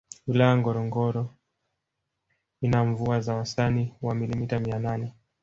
Wilaya 0.27 0.57
Ngorongoro 0.57 1.33
ina 2.61 2.85
mvua 2.85 3.19
za 3.21 3.35
wastani 3.35 3.93
wa 4.01 4.15
milimita 4.15 4.59
mia 4.59 4.79
nane 4.79 5.13